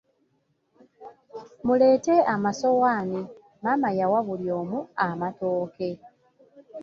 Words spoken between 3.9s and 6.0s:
yawa buli omu amatooke.